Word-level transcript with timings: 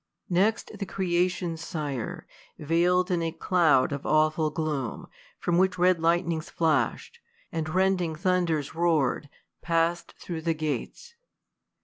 Next 0.31 0.71
the 0.79 0.87
Creation's 0.87 1.63
Sire, 1.63 2.25
vciPd 2.59 3.11
in 3.11 3.21
a 3.21 3.31
cloud 3.31 3.91
Of 3.91 4.03
awful 4.03 4.49
gloom, 4.49 5.05
from 5.37 5.59
which 5.59 5.77
red 5.77 5.99
lightnings 5.99 6.49
flash'd. 6.49 7.19
And 7.51 7.69
rending 7.69 8.15
thunders 8.15 8.73
roar'd, 8.73 9.29
pass'd 9.61 10.15
through 10.17 10.41
the 10.41 10.55
gates. 10.55 11.13